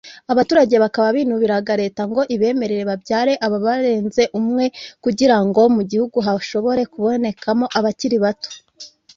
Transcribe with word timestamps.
Abaturage 0.31 0.75
bakaba 0.83 1.07
binubiraga 1.17 1.73
Leta 1.81 2.01
ngo 2.09 2.21
ibemerere 2.35 2.83
babyare 2.91 3.33
ababa 3.45 3.63
barenze 3.65 4.23
umwe 4.39 4.65
kugira 5.03 5.37
ngo 5.45 5.61
mu 5.75 5.81
gihugu 5.91 6.17
hashobore 6.27 6.81
kubonekamo 6.91 7.65
abakiri 7.79 8.17
bato 8.25 8.49